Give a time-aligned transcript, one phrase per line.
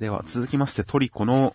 [0.00, 1.54] では、続きましてトリコの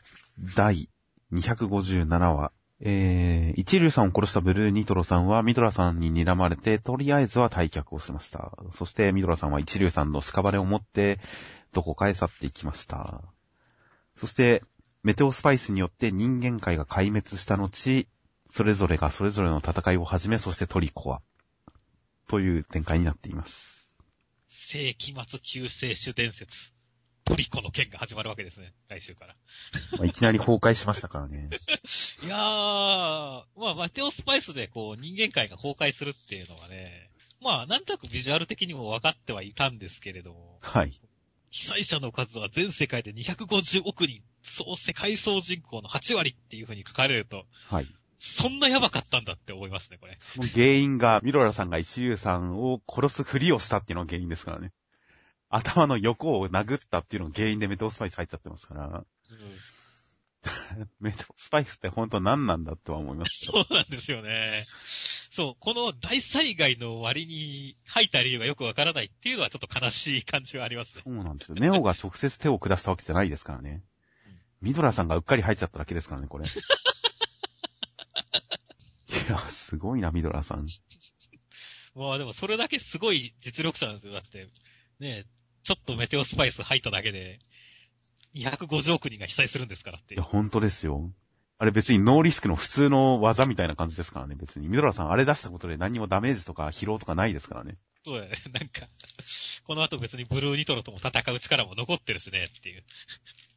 [0.56, 0.88] 第
[1.34, 2.52] 257話。
[2.80, 8.56] えー、一流さんを殺したブルーニトロさんはミドラさんに睨まれて、とりあえずは退却をしました。
[8.72, 11.18] そしてミドラさんは一流さんの屍を持って、
[11.74, 13.24] どこかへ去っていきました。
[14.16, 14.62] そして、
[15.02, 18.08] メテオスパイスによって人間界が壊滅した後、
[18.48, 21.24] それぞれがそれぞれの戦いを始め、そしてトリコは、
[22.28, 23.92] という展開になっています。
[24.48, 26.75] 世紀末救世主伝説。
[27.26, 29.36] トリコの剣が始まるわけですね、来週から。
[29.94, 31.50] まあ、いきなり崩壊しましたからね。
[32.24, 37.10] いやー、まあ、マテオスパイスでこう、人間界が崩壊するっていうのはね、
[37.42, 40.60] まあ、なんとなくビジュアル的にも分かってはいたんですけれども。
[40.62, 41.00] はい。
[41.50, 47.46] 被災者の数は全世界で250億人、総世界総人口の8割っていう風に書かれると。
[47.70, 47.88] はい。
[48.18, 50.18] そんなやばかったんだって思いますね、これ。
[50.20, 54.72] その原因が、ミロラさんが一流さんを殺すふりをしたっていうのが原因ですからね。
[55.56, 59.06] 頭の横を殴ったっていうのが原因でメトスパイス入っちゃってますから。
[60.78, 64.48] うん、 メトスパイスって本当何なんだっては思いますそうなんですよね。
[65.32, 71.04] そう、この大災害の割に入った理由がよくわからないっていうのはちょっと悲しい感じはありますね。
[71.06, 71.56] そうなんですよ。
[71.56, 73.84] ネオが直接手を下したわけじゃないですからね。
[74.62, 76.46] ミドラさんがうっかり入っちゃっただけですからね、これ。
[76.48, 76.50] い
[79.30, 80.68] や、すごいな、ミドラさん。
[81.96, 84.14] まあでもそれだけすごい実力者なんですよ。
[84.14, 84.50] だって、
[85.00, 85.26] ね
[85.66, 87.40] ちょっとメテオスパイス入っただけで、
[88.36, 90.14] 250億人が被災するんですからって。
[90.14, 91.12] いや、本当ですよ。
[91.58, 94.68] あれ別にノーリスクの普通の技みたいな感じですからね、別に。
[94.68, 97.78] ミドラさんあれ出したことで何にもダメージとか疲労とかないですからね。
[98.04, 98.34] そうだね。
[98.54, 98.88] なんか、
[99.66, 102.84] この後別にブルーニトロとも戦う力も残ってるしね、っていう。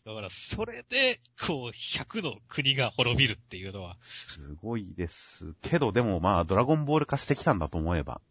[0.07, 3.99] だから、それで、こう、100の国が滅びるっていうのは。
[4.01, 5.55] すごいです。
[5.61, 8.23] けど、でもまあ、ドラゴンボール化してきたんだと思えば。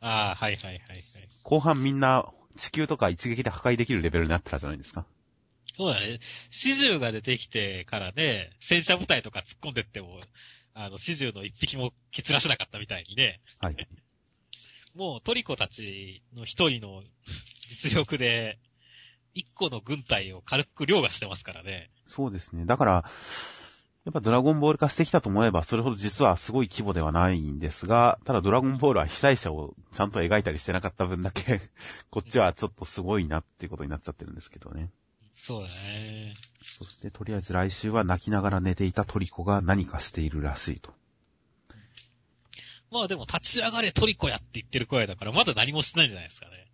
[0.00, 1.04] ああ、はいはいはいはい。
[1.42, 5.06] 後半みんな地球とか一撃で破壊できるレベルになってたじゃないですか。
[5.76, 6.18] そうだね。
[6.50, 10.20] 始終が出てきてからね、戦車部隊とか突っ込んでっても、
[10.74, 13.40] あの、始終の一匹も蹴らせなかったみたいにね。
[13.60, 13.76] はい。
[14.94, 17.02] もうトリコたちの一人の
[17.68, 18.58] 実力で、
[19.32, 21.90] 一個の軍隊を軽く凌駕してますからね。
[22.04, 22.66] そうですね。
[22.66, 23.04] だから、
[24.06, 31.60] やっぱドラゴンボール化してきたと思えば、それほど実はすごい規模ではないんですが、ただドラゴンボールは被災者をちゃんと描いたりしてなかった分だけ
[32.10, 34.90] こっちはちょっとすごいなっていうことになっちゃってるんですけどね。
[35.34, 36.34] そうだね。
[36.78, 40.94] そしてとりあえず来週は泣きながら寝ていたトリコが何かしているらしいと。
[42.90, 46.66] まあでも立ち上がれトリコやって言ってる声だからまだ何もしてないんじゃないですかね。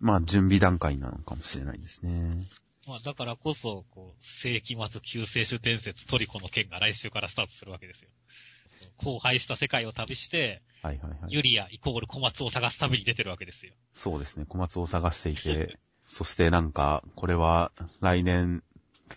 [0.00, 2.46] まあ準備段階なのかもしれないですね。
[2.88, 8.08] まあだからこそ、こう、世紀末救世主伝説トリコの件が来週からスタートするわけですよ。
[9.02, 11.18] 荒廃した世界を旅して、はいはいはい。
[11.28, 13.72] ユリアイコール小松を探す旅に出てるわけですよ。
[13.94, 18.62] そうですね、小松を探していて、 そしてなんか、これは来年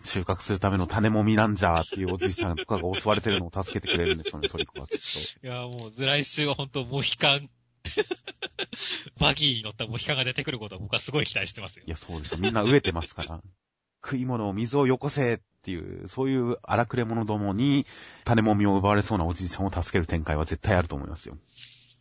[0.04, 5.46] 収穫するための種もみなんじゃーっていうおじいちゃんとかが襲われてるのを助けてくれるんでしょうね、トリコはきっと。
[5.46, 7.48] いや、もう、来週は本当モヒカン
[9.18, 11.84] バギーに乗ったモヒカンが出てくることを僕はすごい期待してますよ。
[11.86, 13.42] いや、そうですみんな飢えてますから。
[14.04, 17.86] 食い物を水をよこせっていう、そういう荒くれ者どもに
[18.24, 21.38] 種もみを奪われそうなおじいちゃんを助ける展開は絶対あると思いますよ。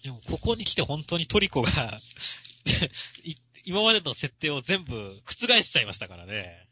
[0.03, 1.99] でも、ここに来て本当にトリコが
[3.65, 6.67] 今までの設定を全部覆しちゃいましたからね。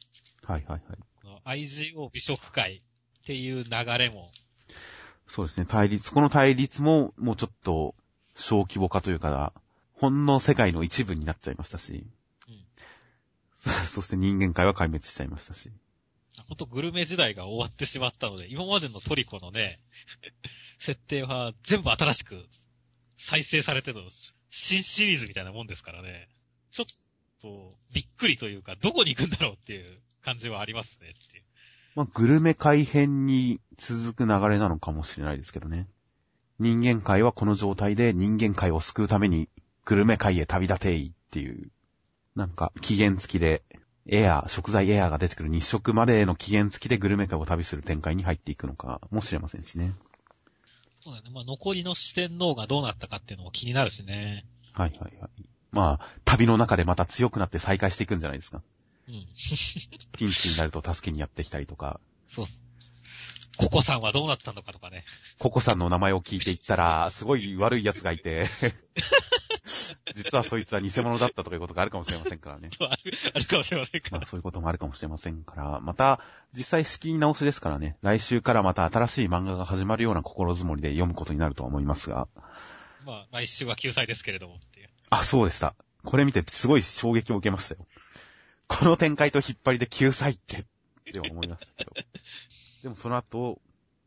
[0.45, 0.97] はいはいはい。
[1.21, 2.81] この IGO 美食会っ
[3.25, 3.69] ていう流
[3.99, 4.31] れも。
[5.27, 7.93] そうですね、対立、この対立ももうちょっと
[8.39, 9.53] 小規模化というか、
[9.93, 12.05] ほんの世界の一部になっちゃいましたし。
[13.53, 15.69] そして人間界は壊滅しちゃいましたし。
[16.47, 19.81] ほんとグルメ時代が終わってしまったので、今までのトリコのね、
[20.79, 22.47] 設定は全部新しく
[23.17, 24.09] 再生されての
[24.49, 26.29] 新シリーズみたいなもんですからね。
[26.71, 26.85] ちょっ
[27.41, 31.43] とびっくりというか、どこに行くんだろうっていう感じはありますねっていう。
[31.95, 35.89] まあ、グルメ界編に続く流れなのかもしれないですけどね。
[36.59, 39.49] 人間界はこの状態で人間界を救うために
[39.85, 41.71] グルメ界へ旅立ていっていう
[42.39, 43.63] なんか、期限付きで、
[44.05, 49.93] エアー、食材エアーが出てくる日食までの期限付きでグルメ界を旅する展開に入っていくのかもしれませんしね。
[51.03, 51.29] そうだね。
[51.31, 54.45] まあ、残りの四天王がどうなったかっていうのも気になるしね。
[54.73, 55.49] はいはいはい。
[55.71, 58.63] まあ、旅の中でまた強くなって再開していくんじゃないですか。
[59.09, 59.27] うん。
[60.17, 61.99] ピンチになると助けにやってきたりとか。
[62.29, 62.45] そう
[63.59, 65.03] ココさんはどうなったのかとかね。
[65.37, 68.45] ココさんの名前を聞いていったら、すごい悪い奴がいて
[70.15, 72.69] 実はそいつは偽物だったとかいうことがあるかもしれませんからね。
[72.79, 74.17] ある、あるかもしれませんから。
[74.19, 76.21] まあそういうこともあるかもしれませんから、また、
[76.53, 82.29] 実際仕切り直しですからね、来週からまた新しい漫画が始まるような心づもりで読むことになるとは思いますが。
[83.05, 84.89] まあ、来週は救済ですけれどもっていう。
[85.09, 85.75] あ、そうでした。
[86.05, 87.85] これ見てすごい衝撃を受けましたよ。
[88.69, 90.65] この展開と引っ張りで救済って、っ
[91.11, 91.91] て思いましたけど。
[92.83, 93.61] でもその後、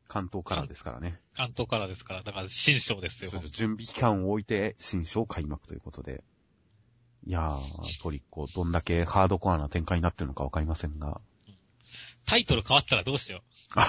[0.09, 1.21] 関東からですからね。
[1.35, 3.31] 関東からですから、だから新章ですよ。
[3.51, 6.23] 準備期間を置いて新章開幕ということで。
[7.25, 11.21] いやー、トリッコ、どんだけハードコアな展開になってるのかわかりませんが。
[12.27, 13.43] タイトル変わったらどうしよう。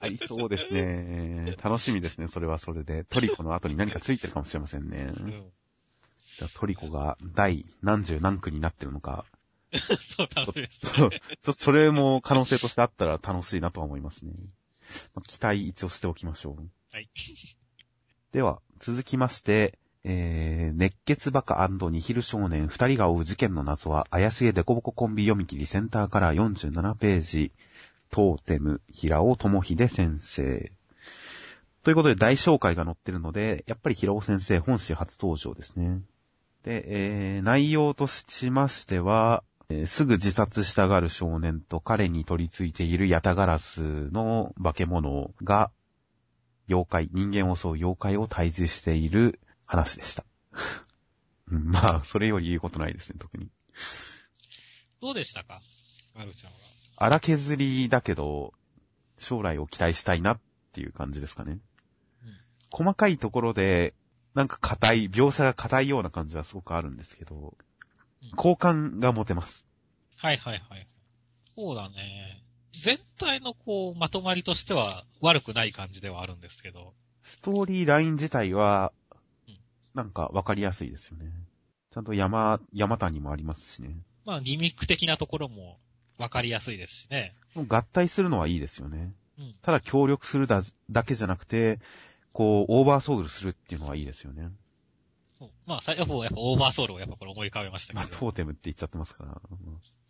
[0.00, 1.56] ありそうですね。
[1.62, 3.04] 楽しみですね、それはそれで。
[3.04, 5.12] トリコの後に何かついてるかもしれませんね。
[5.16, 5.50] うん、
[6.38, 9.24] じゃあトリコが第何十何区になってるのか。
[10.16, 10.92] そう、楽しみです、ね。
[10.92, 11.10] ちょ っ
[11.42, 14.32] とそれも可能性としてあったら楽しいなとは思いますね。
[15.14, 16.70] まあ、期待一応しておきましょう。
[16.92, 17.08] はい。
[18.32, 27.52] では、続きまして、えー、熱血バカニヒル少年二人が追う事件の謎は、怪しげデコボココンビ読み切りセンターカラー47ページ、
[28.10, 30.72] トーテム、平尾智秀先生。
[31.82, 36.02] ということで大紹介が載ってるので、やっぱり平尾先生本誌初登場ですね。
[36.62, 36.84] で、
[37.36, 45.70] えー、内容としましては、えー、すぐ自殺したがる少年と彼に取り付いているヤタガラスの化け物が、
[46.68, 50.24] 妖怪、人間を襲う妖怪を退治している話でした。
[51.46, 53.50] まあ、それより言うことないですね、特に。
[55.00, 55.60] どうでしたか？
[56.14, 56.58] アルちゃんは。
[56.96, 58.54] 荒削りだけど、
[59.18, 60.40] 将来を期待したいなっ
[60.72, 61.52] ていう感じですかね。
[61.52, 61.60] うん、
[62.70, 63.94] 細かいところで、
[64.34, 67.52] なんか硬い、描写が硬いような感じはすごくあるんですけど、うん、
[68.36, 69.64] 好感が持てます。
[70.16, 70.86] はいはいはい。
[71.54, 72.42] そうだね。
[72.82, 76.94] 全体のこう、まとまりとしては悪くない感じではあるんですけど。
[77.22, 78.92] ストーリーライン自体は、
[79.94, 81.30] なんかわかりやすいですよね。
[81.92, 83.96] ちゃんと山、山谷もありますしね。
[84.24, 85.78] まあ、ギミック的なところも
[86.18, 87.32] わかりやすいですしね。
[87.68, 89.12] 合体するのはいいですよね。
[89.38, 91.78] うん、ただ協力するだだけじゃなくて、
[92.32, 94.50] こう、オーバーソウルするっていうのはいいですよね。
[95.66, 98.00] まあ、やっぱ、やっぱオーバーソウルをやっぱこれ思い浮かべましたけど。
[98.00, 99.30] まあ、トーテムって言っちゃってますから。
[99.30, 99.38] だ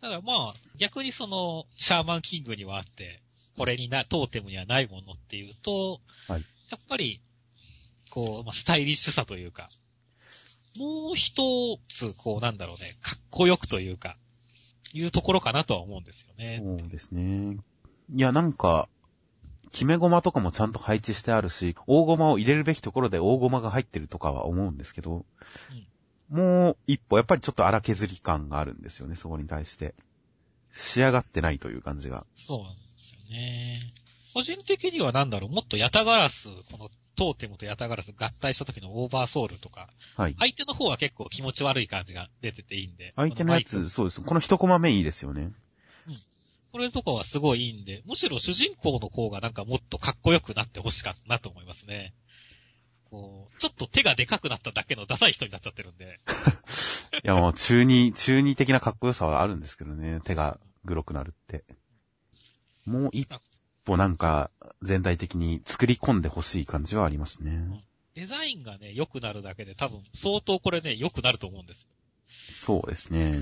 [0.09, 3.21] からまあ、逆にその、シャーマンキングにはあって、
[3.57, 7.21] これにな、トーテムにはないものっていうと、はい、やっぱり、
[8.09, 9.69] こう、まあ、スタイリッシュさというか、
[10.77, 14.17] もう一つ、こうなんだろうね、かっこよくというか、
[14.93, 16.61] いうところかなとは思うんですよね。
[16.63, 17.57] そうですね。
[18.13, 18.89] いや、なんか、
[19.71, 25.25] 決め駒とかもちゃんと配置してあるし、大駒を入れるべきところで大駒が入ってるとかは思うんですけど、
[26.31, 29.95] うん、もう一歩、やっぱりちょっと荒削り感があるんですよね、そこに対して。
[30.71, 32.25] 仕上がってないという感じが。
[32.35, 33.93] そうなんですよね。
[34.33, 40.35] 個人的にはなんだろう、もっとヤタガラス、このトーテムとヤタガラス合体した時のオーバーソウルとか、はい。
[40.37, 43.13] 相手の方は結構気持ち悪い感じが出てていいんで。
[43.15, 44.21] 相手のやつ、そうです。
[44.21, 45.51] この一コマ目いいですよね。
[46.75, 46.79] うん。
[46.79, 52.13] これとかはすごいいいんで、むしろ主人公の方がなんかもっとかっこよくなってほしかったなと思いますね。
[53.09, 56.19] こう、ちょっと手がでかくなっただけのダサい人になっちゃってるんで。
[57.23, 60.19] いやもう中二、中二的なかっこよさはあるんですけどね。
[60.25, 61.63] 手がグロくなるって。
[62.85, 63.27] もう一
[63.85, 64.51] 歩なんか
[64.81, 67.83] 全体的に作り込んでほしい感じはありますね。
[68.15, 71.87] デザインがね、良くなるだけで多分相当これね、良くなると思うんです。
[72.49, 73.33] そうですね。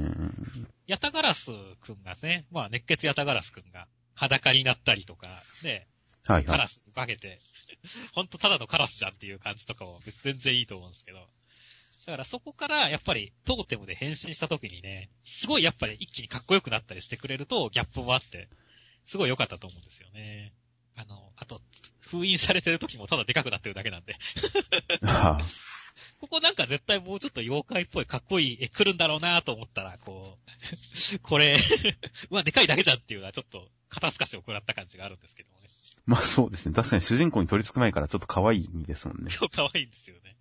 [0.87, 1.51] ヤタガラス
[1.81, 5.27] くんがね、まあ熱血ヤタガラスくんが裸になったりとか、
[5.63, 5.87] ね、
[6.27, 7.39] はい、はい、カラス化けて、
[8.13, 11.27] ほんとただのカラスじゃんっていう感じとかも全然いいと思うんですけど。
[12.05, 18.49] だからそこからやっぱりトーテムで変身した時にね、すごいやっぱり一気にかっこよくなったりしてくれるとギャップもあって、
[19.05, 20.53] すごい良かったと思うんですよね。
[20.95, 21.61] あの、あと、
[21.99, 24.15] 封印されてる時もただでかくなってるだけなんで
[26.23, 30.37] ここなんか絶対もうちょっと妖怪っぽいかっこいい 絵来るんだろうなと思ったら、こ
[31.13, 31.59] う、 これ
[32.31, 35.67] うわ、でかいだけじゃんっていうのはちょっと肩透かしを食らった感じがあるんですけどもね。
[36.05, 36.73] まあそうですね。
[36.73, 39.31] 確かに主人公に取り付く前からちょっと可愛い意味ですもんね。
[39.31, 40.37] そう、可愛いんですよね。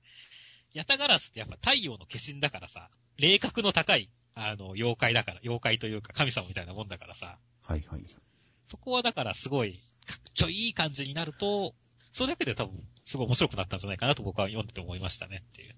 [0.73, 7.41] ヤタガラスってやっぱ太陽の化身だからさ、霊格の高い、あの、妖怪だから、妖怪というか神様みたいなもんだからさ。
[7.67, 8.05] はいはい。
[8.69, 9.75] そこはだからすごい、
[10.07, 11.75] かっちょいい感じになると、
[12.13, 15.75] それだけで多分、すごい面白くなったんじゃないかなと僕は読んでて思いましたねっていう。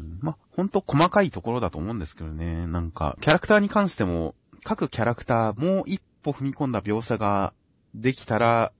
[0.00, 2.66] うん、まほんと細かいところだと思うんですけどね。
[2.66, 7.52] なんか、キャラクターに関しても、各キャラクター、もう一歩踏み込んだ描写が
[7.94, 8.72] できたら、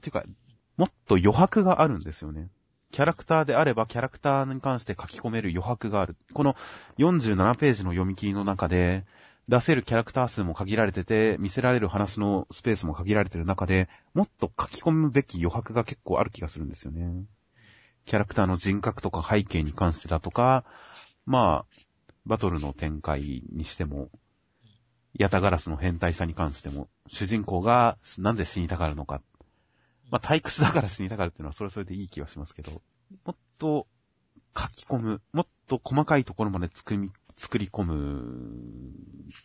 [0.00, 0.24] ていうか、
[0.76, 2.48] もっと余白があるんですよね。
[2.90, 6.16] キャラクターであれば、キャラクターに関して書き込める余白がある。
[6.32, 6.56] この
[6.98, 9.04] 47ページの読み切りの中で、
[9.48, 17.24] 出せるキャラクター数も限られてて、見せられる話のスペースも限られてる中で、もっと書き込むべき余白が結構ある気がするんですよね。
[18.04, 20.64] キャラクターの人格とか背景に関してだとか、
[21.26, 21.76] まあ、
[22.24, 24.10] バトルの展開にしても、
[25.18, 29.20] ヤタガラスの変態さに関しても、主人公がなぜ死にたがるのか。
[30.10, 32.82] まあ、退屈だから死にたがるっていうのはそれはそれでいい気はしますけど、
[33.24, 33.86] もっと
[34.56, 38.92] 書き込む、もっと細かいところまで作り作り込む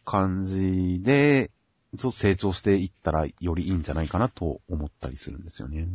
[0.05, 1.51] 感じで、
[1.97, 5.87] ちょっと成長していったらよりいいんじゃないかなと思ったりするんですよね。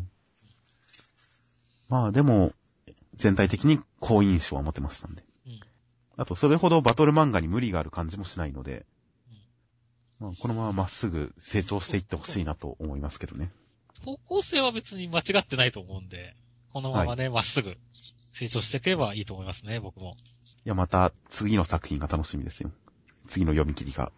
[1.89, 2.53] まあでも、
[3.17, 5.23] 全体的に好印象は持てましたんで。
[5.47, 5.61] うん。
[6.17, 8.87] あと、それほどバトル漫画に無理がある感じもしないので、
[10.19, 13.51] まあ、このまままっすぐ成長していってほしいなと思いますけどね。
[14.05, 16.35] 方向性は別に間違ってないと思うんで、
[16.73, 17.77] このままね、ま、っすぐ
[18.33, 20.17] 成長していければいいと思いますね、僕も。
[20.64, 22.71] いや、また次の作品が楽しみですよ。
[23.28, 24.12] 次の読み切りが。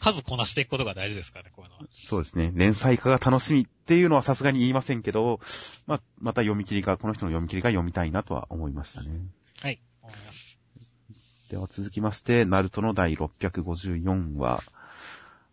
[0.00, 1.84] 数こなしていくことが大事ですからね、こういうのは。
[1.92, 2.52] そうですね。
[2.54, 5.40] 連載化が楽しみっていうのはさすがに言いませんけど、
[5.86, 9.10] まあ、また読み切りが、この人の読み切りが読みたいなとは思いましたね。
[9.60, 10.58] はい、思います。
[11.48, 14.62] では続きまして、ナルトの第654話。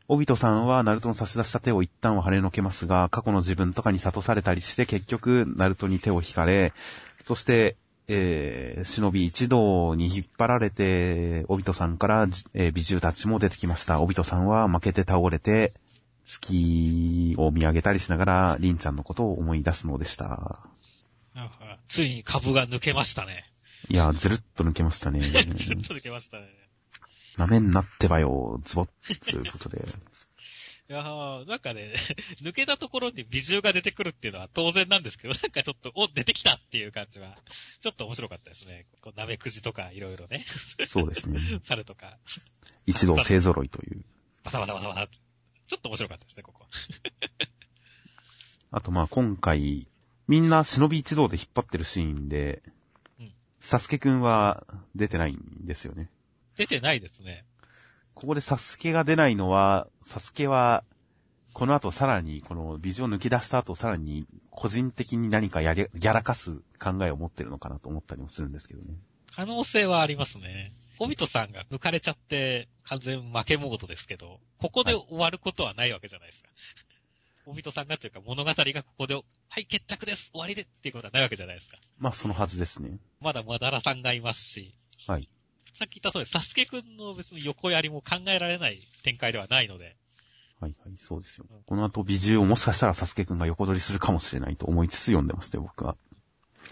[0.07, 6.73] オビトさんはナルトの差し出した手を一旦は跳ねのけますが、過去の自分とかに悟されたりして結局ナルトに手を引かれ、
[7.23, 7.75] そして、
[8.07, 14.01] えー、忍び一同に引っ張られて、オビトさんから、えー美獣たちも出てきました。
[14.01, 15.73] オビトさんは負けて倒れて、
[16.25, 20.59] 月を見上げたりしながら、リンちゃんのことを思い出すのでした。
[21.33, 23.51] なんかついに株が抜けましたね。
[23.89, 25.19] いや、ずるっと抜けましたね。
[25.21, 25.41] ずっ
[25.81, 26.47] と抜けましたね。
[27.37, 29.85] なめんなってばよ、ズボッ、ということで。
[30.87, 31.95] いやー、なんかね、
[32.43, 37.35] 抜けたところに美獣が出てくるっていうのは当然なんですけど、 なんかちょっと、お、出てきたっていう感じは、
[37.81, 38.85] ちょっと面白かったですね。
[39.01, 40.45] こう、鍋くじとかいろいろね、
[40.85, 41.39] そうですね。
[41.63, 42.19] 猿とか、
[42.85, 44.05] 一同勢揃いという。
[44.43, 45.07] バタバタバタバタ。
[45.07, 46.67] ちょっと面白かったですね、ここ。
[48.69, 49.87] あとまあ今回、
[50.27, 52.61] みんな忍び一同で引っ張ってるシーンで
[53.19, 56.11] うん、サスケくんは出てないんですよね。
[56.57, 57.45] 出てないですね。
[58.15, 60.83] ここでサスケが出ないのは、サスケは、
[61.53, 68.95] この後さらに、この美女を抜き出した後さらに、個人的に何かやり、やらかす考えを持ってるのかなと思ったりもするんですけどね。
[69.35, 70.71] 可能性はありますね。
[70.97, 76.49] オビトさんが抜かれちゃって、完全負けモードですけど、ここで終わることはないわけじゃないですか。
[77.47, 79.21] オビトさんがというか物語がここで、は
[79.59, 81.77] い、決着です終わりでっていうことはないわけじゃないですか。
[81.99, 82.97] まあそのはずですね。
[83.21, 84.73] まだまだらさんがいますし、
[85.05, 85.27] はい。
[85.75, 89.97] さっき言った通り、サスケくんの別に横やりも考えられない展開ではないので、
[90.61, 91.45] はいはい、そうですよ。
[91.65, 95.97] この後美獣をもしかしたらサスケくんが横取りするかもしれないと思いつつ読んでましたよ、僕は。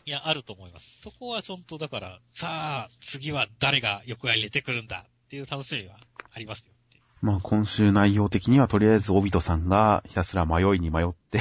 [0.05, 1.01] いや、あると思います。
[1.01, 5.97] そこはちょんとだから、さあ、次は誰が横やり入れてくるんだっていう楽しみは
[6.33, 6.73] ありますよ。
[7.21, 11.39] まあ今週内容的にはとりあえずオビトさんがひたすら迷いに迷って、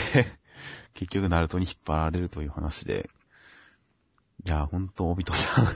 [0.94, 3.08] 結局ナルトに引っ張られるという話で。
[4.44, 5.66] いや、ほんとオビトさん。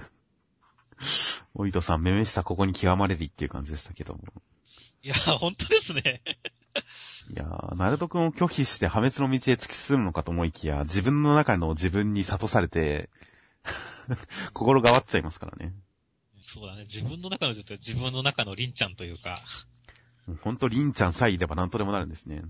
[1.58, 4.20] オビトさん、めめしたここに極まれりっていう感じでしたけども。
[5.02, 6.22] いや、本当ですね。
[7.30, 13.08] いやー、ナルト君を拒否して破滅の道へ突き進むのかと思いきや、自分の中の自分に悟されて、
[14.52, 15.74] 心がわっちゃいますからね。
[16.44, 16.82] そうだね。
[16.82, 19.40] 自分の中の状態は自分の中のリンちゃんというか、
[20.42, 22.42] ほんとリンちゃんさえいれば何とでもなるんですね。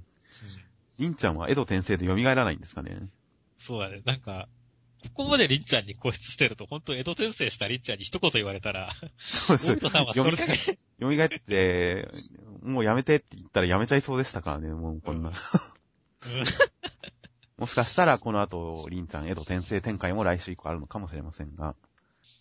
[0.99, 3.09] リンちゃんは江戸転生で蘇らないんですかね。
[3.57, 4.03] そうだね。
[4.05, 4.49] なんか、
[5.15, 12.09] ここまでリンちゃんに固執してると、本当江戸転生したリンちゃんに一言言われたら、そうですさんはそれだけ、蘇って、
[12.63, 15.31] もうやめてって言ったらやめちゃいそうでしたからね、もうこんな。
[15.31, 15.35] うん
[17.59, 21.75] もしかしたらこの後、リンちゃん、江戸転生展開も来週以降あるのかもしれませんが。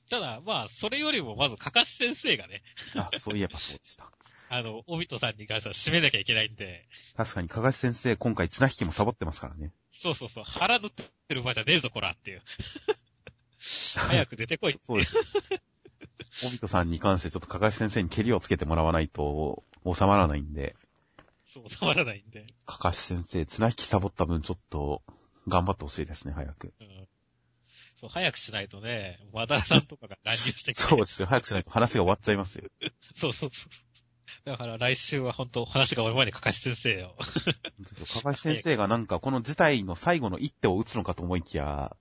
[0.09, 2.63] ただ、まあ、それよりもまず、かかし先生がね、
[2.95, 4.11] あ、そういえばそうでした。
[4.49, 9.71] あの、オビトさんに関しては締めなきゃいけないんで、確かに、かがし先生、今回綱引きもサボってますからね。
[9.91, 12.41] そうそうそう、腹塗ってる場じゃねえぞ、こらっていう。
[13.95, 14.77] 早く出てこい。
[14.81, 15.15] そうです。
[16.45, 20.75] オビトさんに関してちょっとかがし先生に蹴りをつけてもらわないと収まらないんで、
[21.47, 22.45] そう、収まらないんで。
[22.65, 25.01] かかし先生、綱引きサボった分ちょっと
[25.47, 26.73] 頑張ってほしいですね、早く。
[26.81, 27.07] うん。
[27.95, 30.81] そう、早くしないとね、和田さんとかが乱入してきて。
[30.81, 32.65] そうですよ、早くしないと話が終わっちゃいますよ。
[33.15, 33.84] そうそうそう。
[34.45, 37.15] だから来週は本当話が終わる前にかかし先生を。
[38.13, 41.97] かかし先生がなんかこの事態の最後の一手を打つのかと思いきや、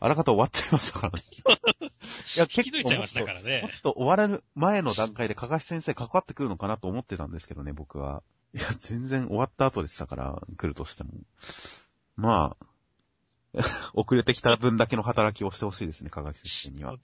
[0.00, 1.22] あらかた終わっちゃいましたからね。
[2.36, 3.70] いや、引き抜いちゃいましたからもっね。
[3.84, 8.24] と終わる前の段階でかかし先生関わってくるのかなと思ってたんですけどね、僕は。
[8.52, 11.12] いや、全然終わった後でしたから、来るとしても。
[12.16, 12.56] ま
[13.54, 13.60] あ、
[13.94, 16.96] 遅れてきた分だけの働きをしてほしいですね、かがし先生には。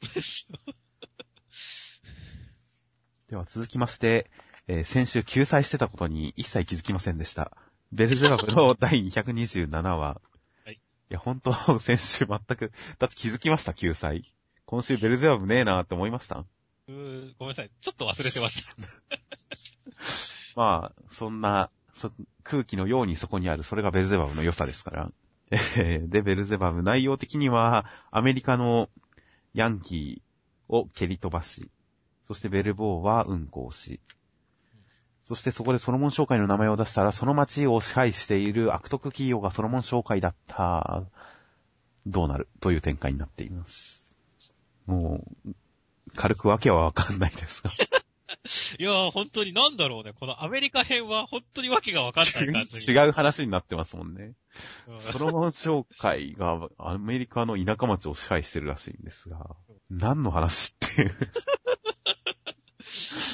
[3.31, 4.29] では続きまして、
[4.69, 7.57] えー先週救済してたことに一切気づきませんでした。
[7.93, 10.21] ベルゼバブの 第227話。
[10.65, 10.75] はい。
[10.75, 10.79] い
[11.09, 14.23] や、本当 先週全く、だって気づきました、救済。
[14.65, 16.39] 今週ベルゼバブねえなって思いました？
[16.39, 17.71] うーごめんなさい。
[17.81, 18.77] ちょっと忘れてました。
[20.57, 22.11] まあ、そんな、そ
[22.43, 25.13] 空気のようにそこにある、それがベルゼバブの良さですから。
[25.51, 28.89] えーで、ベルゼバブ内容的には、アメリカの
[29.55, 31.71] ヤンキーを蹴り飛ばし、
[32.23, 34.01] そそしてベルボーはうんこをし、
[35.25, 41.05] そしてそこでソロモン商会の名前を出したら、その町を支配している悪徳企業がソロモン商会だった。
[42.07, 42.49] どうなる？
[42.61, 44.03] という展開になっています。
[44.87, 45.55] もう、
[46.17, 47.71] 軽くわけはわかんないですが。
[48.79, 50.13] いやー、本当になんだろうね。
[50.19, 52.99] このアメリカ編は本当にわけがわかんない感じに。
[52.99, 54.33] 違う話になってますもんね。
[54.89, 59.55] うんソロモン商会がアメリカの田舎町を支配してるらしいんですが、
[59.91, 61.13] 何の話っていう。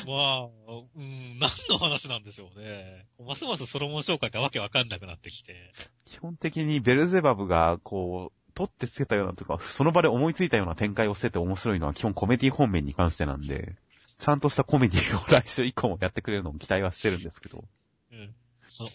[0.09, 3.07] まあ、うん、何の話なんでしょうね。
[3.27, 5.71] ますますソロモン紹介がわけわかんなくなってきて。
[6.07, 13.77] 基本的にベルゼバブが、こう、取ってつけたようなというか、その場で思いついたような展開をしてて面白いのは基本コメディ本面に関してなんで、
[14.19, 17.65] ちゃんとしたコメディを来週以降もやってくれるのも期待はしてるんですけど。
[18.11, 18.35] うん。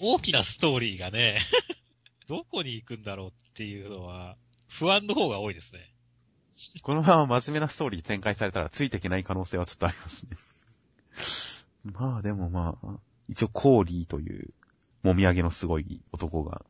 [0.01, 1.41] 大きなストーリーがね、
[2.27, 4.35] どこに行くんだろうっていうのは、
[4.67, 5.93] 不安の方が多いですね。
[6.81, 10.37] このまま真面目なストーリー展開されたらついていけない可能性はちょっとありますね。
[11.83, 14.53] まあでもまあ、一応コーリーという、
[15.03, 16.63] もみあげのすごい男が、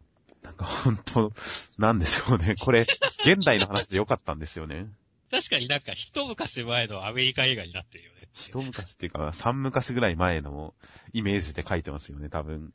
[0.44, 1.32] なんか本当
[1.78, 2.56] なんでしょうね。
[2.60, 2.88] これ、
[3.26, 4.88] 現代の話でよかったんですよね。
[5.32, 8.28] 確かになんか一昔前のアメリカ映画になってるよね。
[8.34, 10.74] 一昔っていうか、三昔ぐらい前の
[11.14, 12.74] イメージで書いてますよね、多分。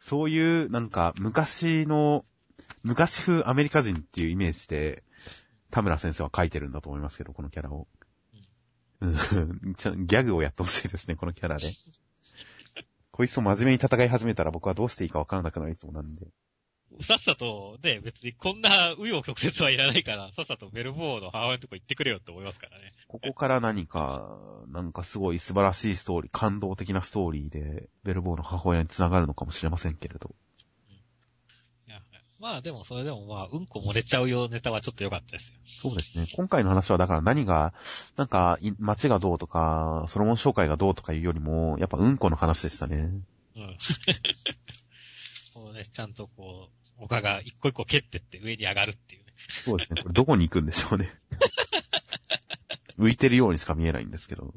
[0.00, 2.24] そういう、なんか、昔の、
[2.82, 5.02] 昔風アメリカ人っていうイメージで、
[5.70, 7.86] 田村先生は書いてるんだと思いますけど、このキャラを。
[9.00, 9.06] う
[9.70, 11.72] ん、 ちょギャグをやってほしいですね、このキャラで。
[13.10, 16.26] こいつと真面目に戦い始めたら僕はどうしていいかわからなくなりそうなんで。
[17.02, 22.92] さっさと、ね、別にこんな紆余曲折はいらないから、さっさとベルボーの母親のとこ行ってくれよって思いますからね。
[23.06, 24.38] ここから何か、
[24.68, 30.34] なんかすごい素晴らしいストーリー、感動的なストーリーで、ベルボーの母親に繋がるのかもしれませんけれど。
[32.40, 35.54] まあでもそれでもまあ、うんこ漏れちゃうよネタはちょっと良かったですよ。
[35.64, 36.26] そうですね。
[36.36, 37.72] 今回の話はだから何が、
[38.16, 43.10] なんか、い街がどうとか、ソロモン紹介がどうとかいうよりも、やっぱうんこの話でしたね。
[43.56, 43.78] うん。
[45.52, 49.32] こうね、ちゃんとこう、丘が一個一個蹴ってって上に上がるっていうね。
[49.64, 50.02] そうですね。
[50.02, 51.10] これどこに行くんでしょうね。
[52.98, 54.54] 浮いてるようにしか見えないんですけど。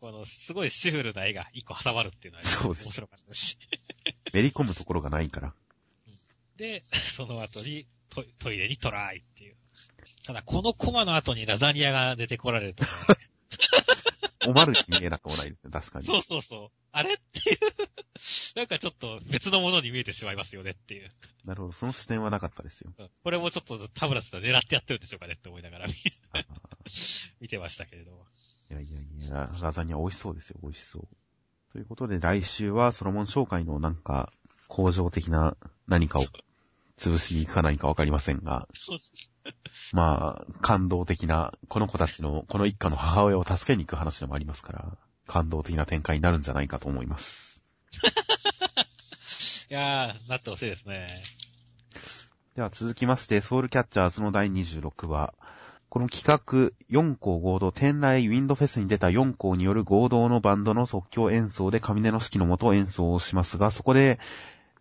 [0.00, 3.58] この、すごいシュールな絵が一個挟まるっていうのは、そうです面白かったし。
[4.32, 5.54] めり込むところがないから。
[6.58, 6.82] で、
[7.16, 9.56] その後にトイトイレにトライっていう。
[10.24, 12.84] ただ、このコマの後にラザニアが出てこられると、
[14.46, 15.70] おまるに見えなくもないですね。
[15.70, 16.06] 確かに。
[16.06, 16.70] そうそうそう。
[16.92, 17.58] あれっていう、
[18.56, 21.08] なんかちょっと別のものに見えてしまいますよねっていう。
[21.44, 21.72] なるほど。
[21.72, 22.92] その視点はなかったですよ。
[22.98, 25.86] うんこれもちょっと田村さん狙ってやってるんでしょうかねって思いながら
[27.40, 28.26] 見てましたけれども。
[28.70, 30.58] いやいやいや、ラザニア美味しそうですよ。
[30.62, 31.08] 美味しそう。
[31.72, 34.32] ということで、来週はソロモン紹介のなんか、
[34.68, 36.24] 工場的な何かを
[36.98, 38.68] 潰しに行くか何かわかりませんが、
[39.92, 47.62] まあ、感動的な、この子たちの、この一家の母親を助けに行く話でもありますから、感動的な展開になるんじゃないかと思います。
[49.70, 51.08] いやー、なってほしいですね。
[52.56, 55.32] では続きまして、ソウルキャッチャーズの第26話。
[55.90, 64.18] この企画、4校合同、天来ウィンドフェスに出た4校による合同のバンドの即興演奏で上根の指揮のもと演奏をしますが、そこで、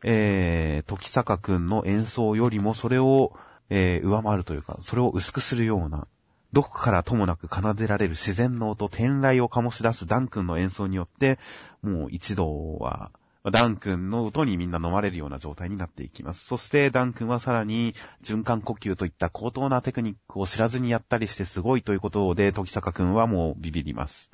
[0.04, 3.34] えー、時坂くんの演奏よりもそれを、
[3.70, 6.08] えー、上回るというか、それを薄くするような、
[6.54, 11.40] どこからともなく奏でられる自然の音、天来を醸し出すダン君の演奏によって、
[11.82, 13.12] もう一度は、
[13.52, 16.46] ダン君の音にみんな飲まれるような状態になっていきます。
[16.46, 24.30] そしてダン君はさらに循環呼吸といった高等なテクニックを知らずにやったりしてすごいということで、時坂君はもうビビります。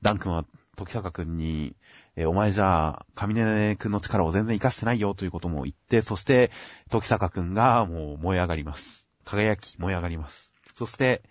[0.00, 0.44] ダン君は
[0.76, 1.74] 時坂君に、
[2.16, 6.50] えーお前じゃあ、上根君の力を全然活かしてないよということも言って、そして
[6.90, 9.06] 時坂君がもう燃え上がります。
[9.24, 10.50] 輝き燃え上がります。
[10.74, 11.22] そして、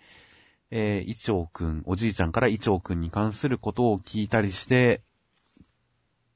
[0.70, 5.02] えー、イチョウ君、おじいちゃんからイチョウ君に関することを聞いたりして、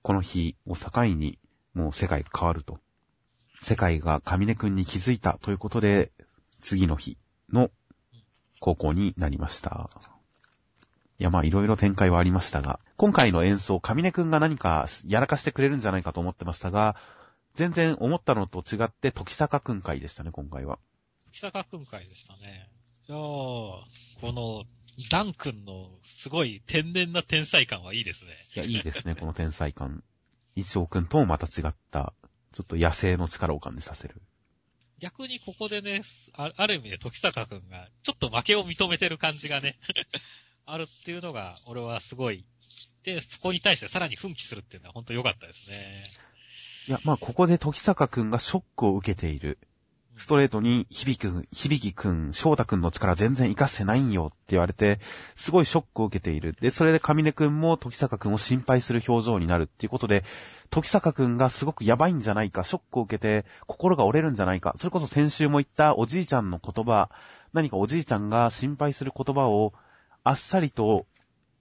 [0.03, 1.39] この日を境に、
[1.75, 2.79] もう世界が変わると。
[3.63, 6.11] 世界が上根くんに気づいたということで、
[6.61, 7.19] 次の日
[7.53, 7.71] の
[8.59, 9.91] 高校になりました。
[11.21, 16.97] いや、まあ、いろいろ展開はありましたが、今回の演奏、上根くんが何かやらかしてくれるんじゃないかと思ってましたが、
[17.55, 20.79] 全然思ったのと違って、時坂くん会でしたね、今回は。
[21.31, 22.71] 北坂くん会でしたね。
[23.07, 23.85] いやー、こ
[24.23, 24.65] の、
[25.11, 28.31] ダン君のすごい天然な天才感はいいですね。
[28.57, 30.03] いや、いいですね、この天才感。
[30.57, 32.15] 一生くんともまた違った、
[32.53, 34.23] ちょっと野生の力を感じさせる。
[35.01, 36.03] 逆にここでね、
[36.33, 39.79] あある意味で時坂くんが、ちょっと負けを認めてる感じがね、
[40.73, 42.45] あるっていうのが、俺はすごい。
[43.05, 46.05] で、そこに対してさらに奮起するっていうのは本当良かったですね。
[46.89, 49.59] いや、まあ、ここで時坂くんがショックを受けている。
[50.17, 54.99] ストレートに、響くん、響くん、翔太くんの力全然活かせないんよって言われて、
[55.35, 56.55] すごいショックを受けている。
[56.61, 60.23] で、それで上根くんも時坂くんを心配する表情になるっていうことで、
[60.69, 67.09] 時坂くんがすごくやばいんじゃないか、ショックを受けて、心が折れるんじゃないか、それこそ先週も言ったおじいちゃんの言葉、
[67.55, 69.73] 何かおじいちゃんが心配する言葉を、
[70.25, 71.07] あっさりと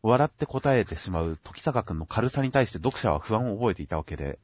[0.01, 4.39] 笑って答えてしまう時坂くんの軽さに対して読者は不安を覚えていたわけで、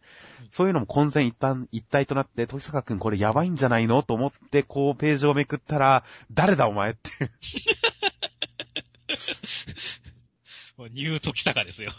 [0.49, 7.10] そういうのも混然一旦一体となって、時坂くんこれやばいんじゃないのと思って、こうページをめくったら、誰だお前って。
[10.78, 11.93] もうニュー時坂ですよ。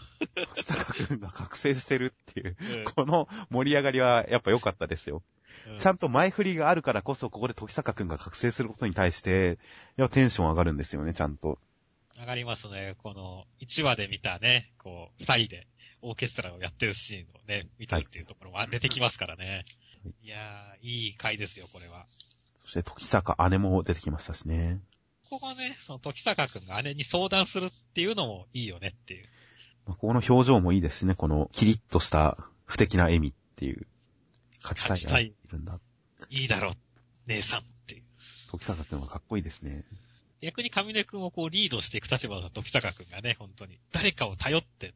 [0.54, 5.22] 時坂くんが覚醒してるっていう、うん、この盛り上がりはやっぱ良かったですよ。
[5.66, 9.58] うん、ちゃんと前振りがあるからこそ、ここで時坂くんが覚醒することに対して、
[9.96, 11.58] いや、テンション上がるんですよね、ちゃんと。
[12.18, 12.94] 上がりますね。
[12.98, 15.66] この、1話で見たね、こう、二人で
[16.02, 19.64] オーケストラをやってるシーンをね、見たっていうところは出てきますからね。
[20.04, 22.06] はい、いやー、いい回ですよ、これは。
[22.64, 24.80] そして、時坂姉も出てきましたしね。
[25.28, 29.28] ここがね、その時坂くんが姉に相談するっていうのもいいよねっていう。
[29.84, 33.86] ここの表情もいいですしね、このキリッとした不敵な笑みっていう。
[34.62, 35.78] 勝ちたいがいるんだ。
[36.30, 36.74] いいだろ、
[37.26, 38.02] 姉さんっていう。
[38.48, 39.84] 時坂くんはかっこいいですね。
[40.42, 43.78] 逆に上根くんをこうリードしていく立場の時坂くんがね、本当に。
[43.92, 44.94] 誰かを頼って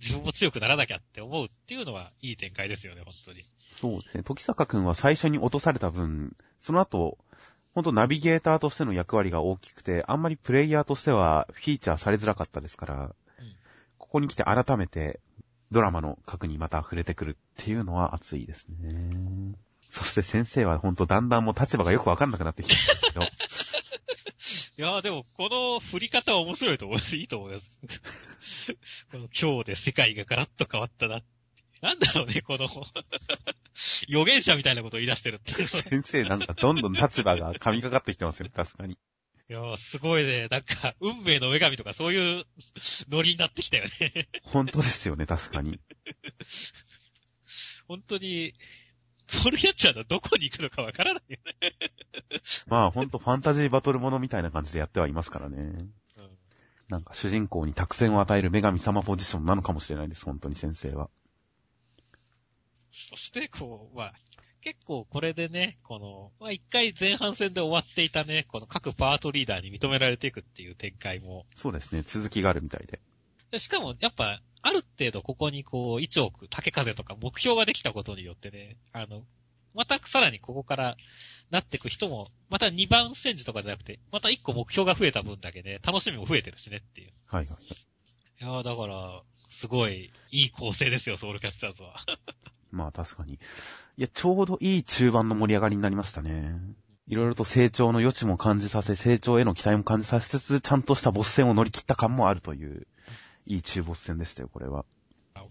[0.00, 3.44] 自分も強くならなきゃって思うっていうのはいい展開ですよね、本当に。
[3.70, 4.22] そうですね。
[4.22, 7.18] 時坂くんは最初に落とされた分、その後、
[7.74, 13.12] 本当ナビゲーターとしての役割が大きくて、あんまりプレイヤーとしてはフィーチャーされづらかったですから、うん、
[13.98, 15.20] ここに来て改めて
[15.70, 19.54] ドラマの核にまた触れてくるっていうのは熱いですね。
[19.90, 23.77] そして先生は本当だんだんもう立場がよくわかんなくなってきたんですけど。
[24.78, 27.16] いやーでも、この振り方は面白いと思います。
[27.16, 27.72] いいと思います。
[29.10, 31.20] この今日で世界がガラッと変わったな。
[31.80, 32.68] なんだろうね、この
[34.08, 38.92] 預言者みたいなことを言い出してるって先生なんかどんどん立場が噛みかかってきてますよ、確かに。
[38.92, 38.98] い
[39.52, 40.46] やー、すごいね。
[40.46, 42.44] なんか、運命の女神とかそういう
[43.10, 44.28] ノリになってきたよね。
[44.44, 45.80] 本当ですよね、確かに。
[47.88, 48.54] 本当に、
[49.32, 51.72] ボールキャッチャーのどこに行くのかわからないよね。
[52.66, 55.56] まあほんとファンタジーバトルものみたいな感じでやってはいますからね。
[55.58, 56.38] うん、
[56.88, 61.10] なんか主人公に託戦を与える女神様ポジションなのかもしれないです、本当に先生は。
[62.90, 64.14] そして、こう、まあ、
[64.60, 71.46] 結構これでね、この、まあ一回前半戦で終わっていたね、この各パートリーダーに認められていくっていう展開も。
[71.54, 73.00] そうですね、続きがあるみたいで。
[73.50, 79.22] でしかも、やっぱ、ある程度ここにこう、一億、竹風とか目標ができたことによってね、あの、
[79.74, 80.96] またさらにここから
[81.50, 87.12] なっていく人も、また2番戦時とかじゃなくて、また1個目標が増えた分だけね、楽しみも増えてるしねっていう。
[87.26, 88.44] はいはい。
[88.44, 91.94] いやだから、すごい、いい構成ですよ、ソウルキャッチャーズは。
[92.70, 93.34] まあ確かに。
[93.34, 93.38] い
[93.96, 96.54] や、ちょうどいい中盤の盛り上がりになりましたね。
[97.06, 102.86] いろいろと成長の余地も感じさせ、成長への期待も感じさせつつ、ちゃんとしたボス戦を乗り切った感もあるという、
[103.48, 104.84] いい中ボス戦でしたよ、これは。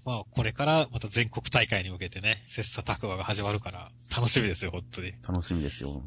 [0.06, 5.14] まあ、これからまた全国大会に向けてね、切磋琢磨が始まるから、楽しみですよ、本当に。
[5.28, 6.04] 楽しみですよ。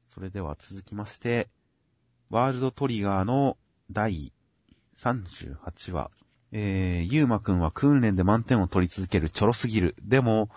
[0.00, 1.48] それでは続きまして、
[2.30, 3.58] ワールドトリガーの
[3.90, 4.32] 第
[4.96, 6.10] 38話。
[6.52, 9.94] えー、ゆうまくんは訓練で満点を取り続けるちょろすぎる。
[10.02, 10.50] でも、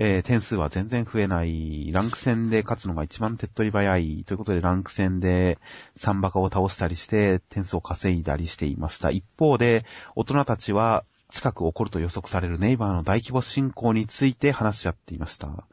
[0.00, 1.90] えー、点数は全然増えない。
[1.90, 4.22] ランク戦で勝つのが一番手っ取り早い。
[4.24, 5.58] ということで、ランク戦で
[5.96, 9.10] サンバカを倒したりして、点数を稼いだりしていました。
[9.10, 9.84] 一方で、
[10.14, 15.66] 大人たちは、近く起こると予測されるネイバーの大規模侵攻について話し合っていました。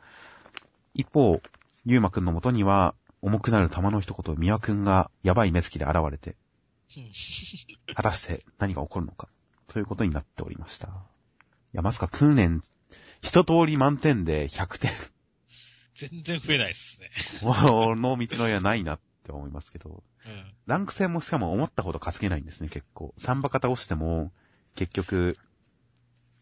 [0.95, 1.39] 一方、
[1.85, 6.35] ゆうまくんのもとには、重くなる玉の一言、みわくんがやばい目つきで現れて、
[7.93, 9.29] 果たして何が起こるのか、
[9.67, 10.87] ということになっておりました。
[10.87, 10.91] い
[11.73, 12.61] や、まさか訓練
[13.25, 14.91] 一通り満点で100点。
[15.95, 17.09] 全然増えないっすね。
[17.41, 20.03] この道のりはないなって思いますけど。
[20.27, 23.15] うん、ランク戦もしかも思ったほど稼げないんですね、結構。
[23.17, 24.31] サンバ型押しても、
[24.75, 25.39] 結局。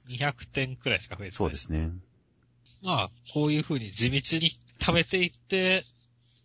[0.10, 1.32] 200点くらいしか増えてない。
[1.32, 1.90] そうですね。
[2.82, 5.86] まあ、こういう風に地道に貯めていって、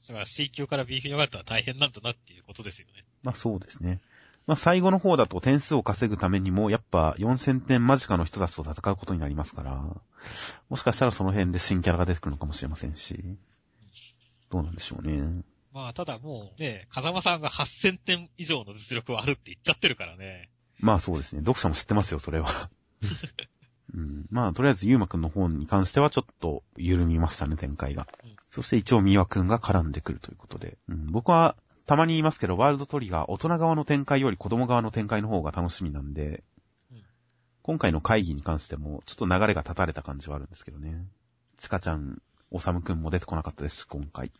[0.07, 3.05] だから C 級から B 級に上がったら大変なんだなっていうことですよね。
[3.24, 4.01] まあそうですね。
[4.49, 9.85] まあ、最後の方だと点数を稼ぐためにも、やっぱ4000点間近の人たちと戦うことになりますから、
[10.71, 13.37] もしかしたらその辺で新キャラが出てくるのかもしれませんし、
[14.49, 15.45] どうなんでしょうね。
[15.75, 20.49] まあ、ただもうね、風間さんが8000点以上の実力はあるって言っちゃってるからね。
[20.81, 21.41] まあそうですね。
[21.41, 22.49] 読者も知ってますよ、それは。
[23.95, 28.07] うん、まあ、とりあえず、ゆうまくんの方に関してはちょっと緩みましたね、展開が。
[28.25, 30.79] うん、そして一応、みわくんが絡んでくるということで。
[30.89, 31.55] うん、僕は、
[31.88, 36.44] たまに言いますけど、ワールドトリガー、大人側の展開より子供側の展開の方が楽しみなんで、
[36.92, 37.03] うん、
[37.62, 41.07] 今回の会議に関しても、ちょっと流れが立たれた感じはあるんですけどね。
[41.57, 42.20] ちかちゃん、
[42.51, 44.31] おさむくんも出てこなかったです、今回。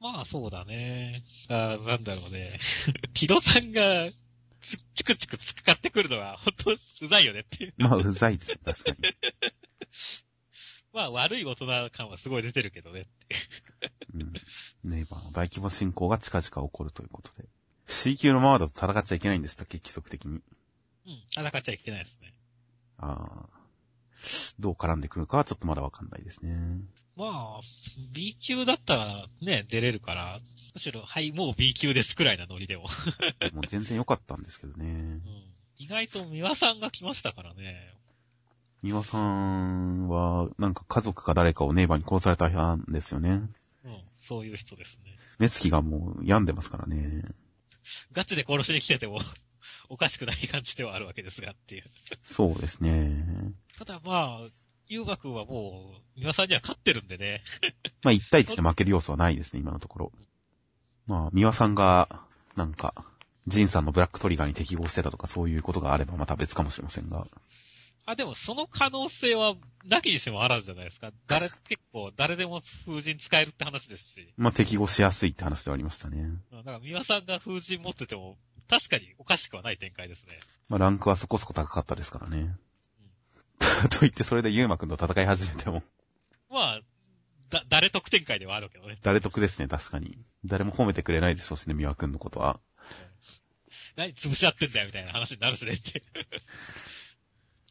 [0.00, 1.22] まあそうだね。
[1.50, 2.58] あーなんだろうね。
[3.12, 4.08] 木戸さんが、
[4.62, 7.74] チチクチク使ってくるのは、ほんと、うざいよねっていう。
[7.76, 8.96] まあ、うざいです、確かに。
[10.92, 14.26] まあ悪い大人感はすごい出てるけどねっていう。
[14.84, 14.90] うん。
[14.90, 17.48] ネイバーの大規模進行が近々起こるということで。
[17.86, 20.40] C 級のままだと戦っちゃいけないんでしたっけ規則的に。
[21.06, 21.22] うん。
[21.30, 22.32] 戦っちゃいけないですね。
[22.98, 23.62] ああ。
[24.58, 26.80] どう絡んでくるかはちょっとまだわかんないですね。
[27.16, 27.60] まあ、
[28.12, 30.40] B 級だったらね、出れるから、
[30.74, 32.84] むしろ、はい、もう B 級ですくらいなノリでも。
[33.52, 34.90] もう全然良かったんですけどねう。
[34.90, 35.22] ん。
[35.76, 37.94] 意外と三輪さんが来ましたからね。
[38.82, 43.30] 三輪さんは、なんか家族か誰かをネイバーに殺されたんですよね。
[43.30, 43.48] うん。
[44.20, 45.16] そういう人ですね。
[45.38, 47.22] 目つきがもう病んでますからね。
[48.12, 49.20] ガチで殺しに来てても、
[49.88, 51.84] おかしくない感じではあるわけですがっていう。
[52.22, 53.54] そうですね。
[53.78, 54.48] ただまあ、
[54.88, 57.44] ゆうがくんはもう、三輪さんには勝ってるんでね。
[58.02, 60.12] まあ、1対1で負ける要素はないですね、今のところ。
[61.06, 62.94] まあ、三輪さんが、なんか、
[63.46, 67.26] ジンさんのブラックトリガーに適合してたとかそういうことがあればまた別かもしれませんが。
[68.04, 71.12] あ、でもその可能性は、なきにしてもあらずじゃないですか。
[71.28, 74.32] 誰、結構、誰でも風神使えるって話ですし。
[74.36, 76.18] まあ、適合しやすいって話ではありましたね。
[76.18, 78.36] うんだから、三輪さんが風神持ってても、
[78.68, 80.38] 確かにおかしくはない展開ですね。
[80.68, 82.56] まあ、ランクはそこそこ高かったですからね。
[83.90, 85.82] と言って、それでユーマくんと戦い始めても、
[86.50, 86.80] まあ、
[87.50, 88.98] だ、誰得展開ではあるけどね。
[89.02, 90.18] 誰得ですね、確かに。
[90.44, 92.60] 誰も褒めてくれないでしょうしね、三輪くんのことは。
[93.96, 96.02] 何潰し合ってんだよみたいな話になるしねって。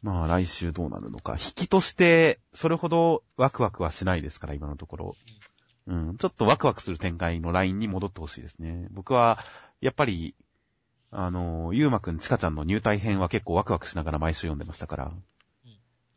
[0.02, 1.34] まあ、来週どうなるのか。
[1.34, 5.16] 引きとして、それほどワクワクはしないですから、今のところ。
[5.86, 8.88] うん、ちょっとワクワクする展開のラインに戻ってほしいですね。
[8.90, 9.38] 僕は、
[9.80, 10.34] やっぱり、
[11.12, 15.12] あの、ゆうまくん、ちかちゃんの入隊編は結構ワクワクしながら毎週読んでましたから、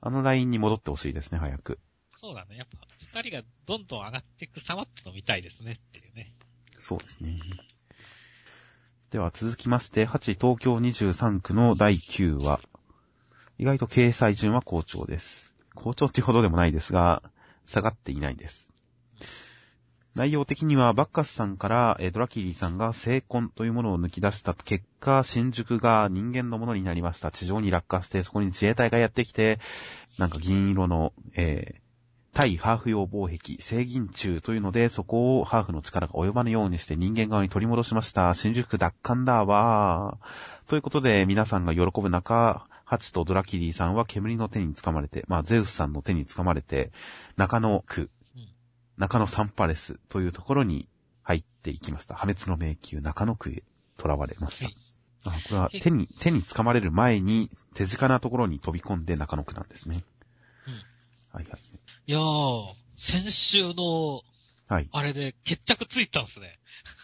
[0.02, 1.80] あのラインに戻ってほしいですね、早く。
[2.22, 2.58] そうだね。
[2.58, 6.34] やっぱ、二人がどんどん上がっていく様ってのを見たいですねっていうね。
[6.78, 7.40] そうですね。
[9.10, 12.60] では続きまして、8東京23区の第9話。
[13.58, 15.54] 意外と掲載順は好調です。
[15.76, 17.24] 好調っていうほどでもないですが、
[17.66, 18.68] 下がっていないです。
[20.16, 27.32] 内容的には、バッカスさんから、ドラキリーさんが聖魂というものを抜き出した結果、新宿が人間のものになりました。
[27.32, 29.60] 地上に落下して、そこに自衛隊がやってきて、
[30.18, 31.86] なんか銀色の、えー
[32.36, 38.34] 対ハーフ用防壁、聖銀柱というので、そこをハーフの力が及ばぬようにして人間側に取り戻しました。
[38.34, 40.70] 新宿奪還だわー。
[40.70, 46.92] ということで、皆さんが喜ぶ中、ハチとドラキリーさんは煙の手に掴まれて、まあ、ゼウスさんの手に掴まれて、
[47.36, 48.48] 中野区、うん
[48.98, 50.88] 中野サンパレスというところに
[51.22, 52.16] 入っていきました。
[52.16, 53.64] 破滅の迷宮中野区へ
[54.02, 55.30] 囚われました。
[55.30, 60.04] あこれは手に、手に掴まれる前に手近なところに飛び込んで中野区なんですね。
[61.34, 61.62] はいはい。
[62.08, 64.22] いやー、先週の、
[64.68, 64.90] はい。
[64.92, 66.58] あれで決着ついたんですね。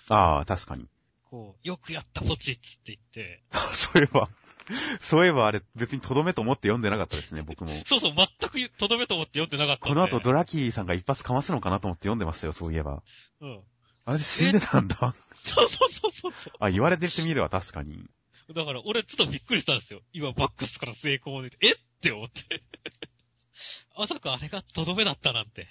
[0.10, 0.88] ああ、確かに。
[1.30, 3.44] こう、よくやったポチって言って。
[3.74, 4.30] そういえば、
[5.02, 7.71] そういえばあれ別にとどめと思って読んでなかったですね、僕も。
[7.86, 9.88] そうそう、全くとどめと思って読んでなかった。
[9.88, 13.04] この後ドラキーさんが一発かますのかなと思って読んでましたよ、そういえば。
[13.39, 13.62] うん。
[14.06, 15.15] あれ死んでたんだ。
[15.43, 18.06] そうそうそうそうそあ、言われてみれば確かに。
[18.50, 18.54] う。
[18.54, 20.02] だから、俺ちょっとびっくりしたんですよ。
[20.13, 21.52] 今、バックスから成功で。
[21.62, 21.76] えっ？
[22.02, 22.63] て思って。
[23.97, 25.67] まさかあれがとどめだったなんて。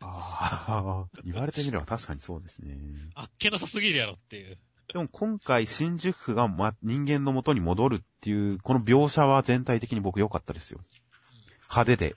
[0.00, 2.78] ああ、言われてみれば確かにそうですね。
[3.14, 4.58] あっけなさすぎるやろっていう。
[4.92, 10.80] でも今回新宿区が、ま、人間の元に戻るっていう、この描写は全体的に僕良かったですよ。
[11.68, 12.16] 派手で、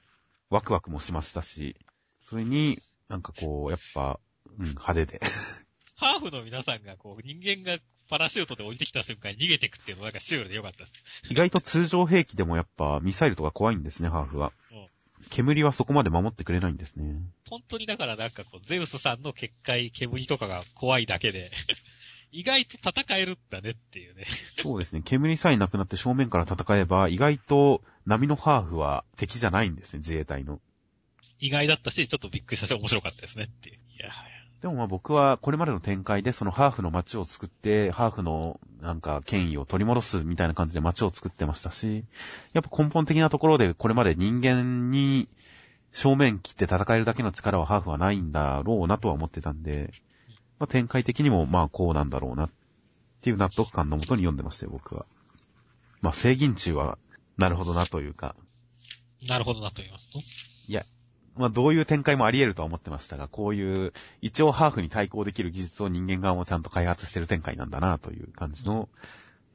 [0.50, 1.76] ワクワクもしましたし、
[2.22, 4.20] それに、なんかこう、やっぱ、
[4.58, 5.22] うん、派手で。
[5.96, 7.78] ハーフの皆さんがこう、人間が
[8.10, 10.94] パラシュートで降りてきた瞬間に逃げてくっていうのがなんかシュールでよかったです。
[11.30, 14.88] 意外と通常兵器でもやっぱミサイルとか怖いんですね、ハーフはうん。
[15.30, 17.16] 煙はそこまで守ってくれないんですね。
[17.50, 21.52] 本当にだからなんかこう、ゼウスさんの結界、煙とかが怖いだけで、
[22.34, 24.26] 意外と戦えるんだねっていうね。
[24.56, 25.04] そうですね。
[25.06, 30.60] 煙さえなくなって正面から戦えば、意外と波のハーフは敵じゃないんですね、自衛隊の。
[31.40, 33.76] 意外だったし、ちょっとびっくりしたし面白かったですねっていう。
[33.76, 34.10] いや
[34.62, 42.04] でもまあ僕はこれまでの展開でそのハーフの街を作って、ハーフのなんか権威を取り戻すみたいな感じで街を作ってましたし、
[42.54, 45.28] やっぱ根本的なところでこれまで人間に
[45.92, 49.92] 正面切って戦えるだけの力はハーフはないんだろうなとは思ってたんで、
[50.60, 52.52] まあ展開的にもまあこうなんだろうなっ
[53.22, 55.06] ていう納得感のもとに読んでましたよ、僕は。
[56.02, 56.98] まあ正銀中は
[57.38, 58.36] なるほどなというか、
[59.28, 60.20] なるほどなと言いますと？
[61.36, 68.88] まあどういう展開もあり得るとは思ってましたが、こういう一応ハーフに対抗できる技術を人間側もちゃんと開発してる展開なんだなという感じの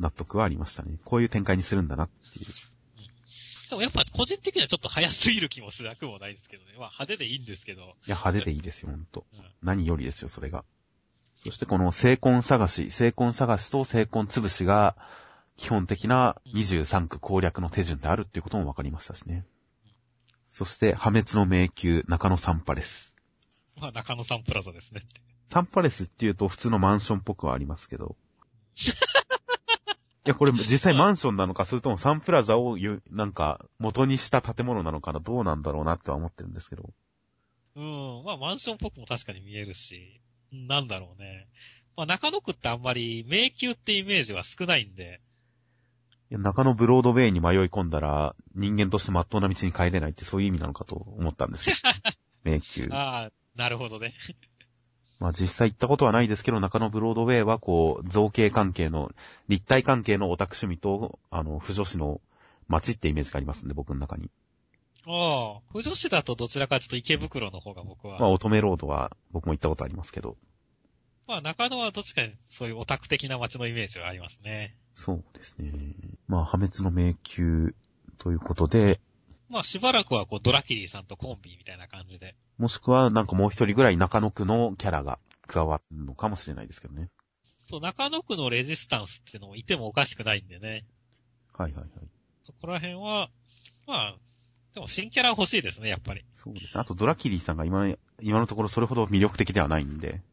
[0.01, 0.99] 納得はありましたね。
[1.05, 2.47] こういう展開にするんだなっていう。
[3.71, 6.71] でもやっぱ個人的にはちょっと早すぎる気もしなくもないですけどね。
[6.79, 7.83] まあ派手でいいんですけど。
[7.83, 9.41] いや、派手でいいですよ、ほんとうん。
[9.63, 10.65] 何よりですよ、それが。
[11.39, 14.97] そしてこの聖魂探し、聖魂探しと聖魂潰しが、
[15.57, 19.45] 基本的な23区攻略の手順であるっていうことも分かりましたしね。
[20.49, 23.15] そして、破滅の迷宮、中野サンパレス。
[23.81, 25.07] まあ中野サンプラザですね。
[25.51, 28.17] サンパレスっていうと普通のマンションっぽくはありますけど。
[30.27, 36.91] いや、これ実際マンションなのか、それともサンプラザをゆなんか元にした建物なのかな、どうなんだろうなっては思ってるんですけど。
[37.77, 38.25] うん。
[38.25, 40.21] まあマンションっぽくも確かに見えるし、
[40.53, 41.49] なんだろうね。
[41.97, 45.21] まあ中野区ってあんまり迷宮ってイメージは少ないんで、
[46.31, 51.77] いや中野ブロードウェイに迷い込んだら、人間として真っ当な道に帰れないってそういう意味なのかと思ったんですけど。
[52.45, 52.95] 迷宮。
[52.95, 54.15] ああ、なるほどね。
[55.21, 59.11] まあ実際行ったことはないですけど、中野ブロードウェイはこう、造形関係の、
[59.49, 62.21] 立体関係のオタク趣味と、あの、不女子の
[62.69, 64.31] 街ってイメージがありますんで、僕の中に。
[65.07, 68.19] ああ、不女子だとどちらかちょっと池袋の方が僕は。
[68.19, 70.37] まあ乙女ロードは僕も行ったことありますけど。
[71.27, 74.77] まあ中野はどっちかにそういうオタク的な街のイメージはありますね。
[74.95, 75.73] そうですね。
[76.27, 77.73] まあ破滅の迷宮
[78.19, 79.01] ということで、
[79.49, 82.35] まあしばらくはこうドラキリーさんとコンビみたいな感じで。
[82.59, 87.09] もしくはなんかもう一人ぐらい中野区のキャラが加わるのかもしれないですけどね。
[87.71, 90.85] そう、中野区のレジスタンスっていうのもいてもおかしくないんでね。
[91.53, 91.89] はいはいはい。
[92.45, 93.31] そこら辺は、
[93.87, 94.17] まあ、
[94.75, 96.25] でも新キャラ欲しいですね、やっぱり。
[96.33, 96.81] そうですね。
[96.81, 100.23] あとドラキリーさんが今、今のところそれほど魅力的ではないんで、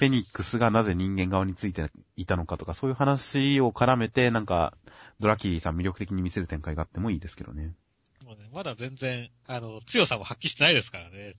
[0.00, 4.74] フェニックスがなぜ人間側についていたのかとか、そういう話を絡めて、なんか、
[5.18, 7.74] ドラキリーさん魅力的に見せる展開があってもいいですけどね。
[8.24, 11.34] もうね、まだ全然、あの、強さも発揮してないですからね。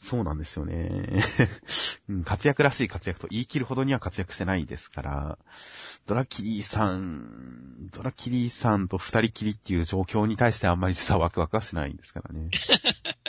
[0.00, 1.22] そうなんですよね。
[2.08, 5.38] うん活躍らしい活躍と言い切るほどには活躍してないですから、
[6.06, 12.50] ドラキリーさん、ドラキリーさんと二人きりっていう状況に対してあんまり実はワクワクはしないんですからね。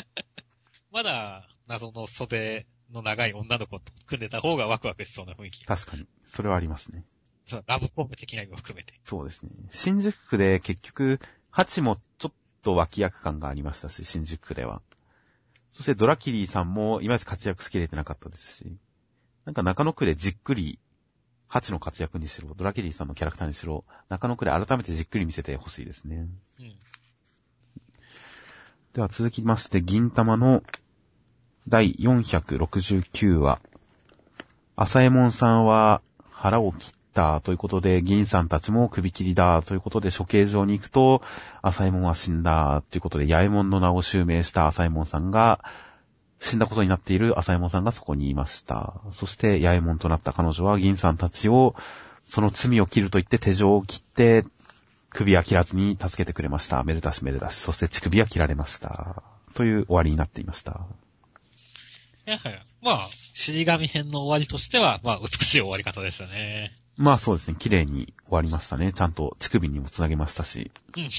[0.91, 5.75] まだ、謎の袖の長い女の子と組んでた方がワクワクしそうな雰囲気が。
[5.75, 6.07] 確かに。
[6.25, 7.05] それはありますね。
[7.45, 8.93] そうラブコメ的な意味も含めて。
[9.05, 9.51] そうですね。
[9.69, 14.81] 新宿区で結局、ハチもちょっと脇役感がありましたし、新宿区では。
[15.71, 18.77] そしてドラキリーさんもいまいち活躍しきれてなかったですし、
[19.45, 20.79] なんか中野区でじっくり、
[21.47, 26.27] ハチの活躍にしろ、ドラキリーさんのキャラクターにしろ、中野区で改めてじっくり見せてほしいですね。
[26.59, 26.75] うん。
[28.93, 30.61] では続きまして、銀玉の
[31.67, 33.61] 第469話。
[34.75, 41.21] 浅右衛門さんは腹を切ったということで、銀さんたちも首切りだということで処刑場に行くと、
[41.61, 45.63] 浅右衛門は死んだということで、八右衛門の名を襲名した浅右衛門さんが、
[46.39, 48.95] 死んだことになっている浅右衛門さんがそこにいました。
[49.11, 51.75] そして、八右衛門となった彼女は銀さんたちを、
[52.25, 54.43] その罪を切ると言って手錠を切って、
[55.09, 56.83] 首は切らずに助けてくれました。
[56.83, 57.55] めでたしめでたし。
[57.55, 59.23] そして乳首は切られました。
[59.53, 60.85] という終わりになっていました。
[62.25, 66.71] いやはや、まあ、死神編の終わりとしては、まあ、美しい終わり方でしたね。
[66.97, 67.57] まあそうですね。
[67.57, 68.93] 綺麗に終わりましたね。
[68.93, 70.71] ちゃんと乳首にもつなげましたし。
[70.95, 71.09] うん。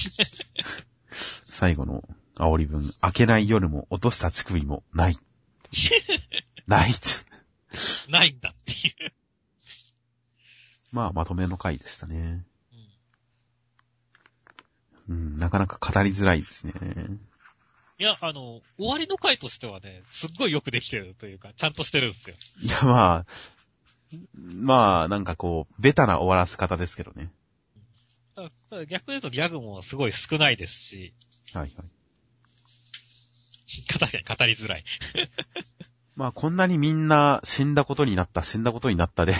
[1.09, 2.03] 最後の
[2.35, 2.93] 煽り文。
[3.03, 5.15] 明けない夜も落とした乳首もない。
[6.67, 6.91] ない。
[8.09, 8.75] ないんだってい
[9.07, 9.13] う。
[10.91, 12.45] まあまとめの回でしたね。
[15.07, 16.73] うんうん、なかなか語りづらいですね。
[17.99, 22.35] いや、あの、終わりの回としてはね、すっごいよくできてるというか、ちゃんとしてるんですよ。
[22.61, 23.25] いやまあ、
[24.33, 27.31] まあなんかこう、ベタな終わらせ方ですけどね。
[28.35, 31.13] だただ逆に言うとギャグもすごい少ないですし、
[31.53, 31.73] はいはい。
[33.87, 34.83] 確かに語りづらい。
[36.15, 39.33] まあこんなにみんな死んだことになった、死んだことになったで、